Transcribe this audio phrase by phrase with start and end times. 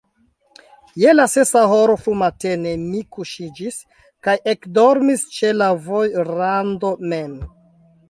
[1.01, 3.79] Je la sesa horo frumatene mi kuŝiĝis
[4.29, 7.43] kaj ekdormis ĉe la vojrando mem.